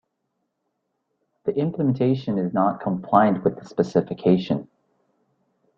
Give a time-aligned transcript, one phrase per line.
[1.43, 4.67] The implementation is not compliant with the specification.